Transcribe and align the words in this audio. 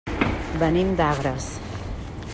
Venim 0.63 0.89
d'Agres. 1.01 1.51